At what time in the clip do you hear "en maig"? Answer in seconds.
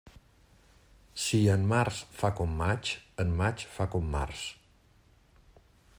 3.25-3.67